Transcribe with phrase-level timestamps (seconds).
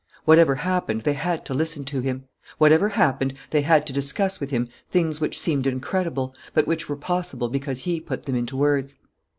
[0.25, 2.23] Whatever happened, they had to listen to him.
[2.57, 6.95] Whatever happened, they had to discuss with him things which seemed incredible, but which were
[6.95, 8.95] possible because he put them into words.